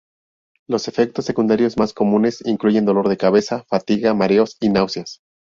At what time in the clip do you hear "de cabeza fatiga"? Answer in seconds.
3.07-4.15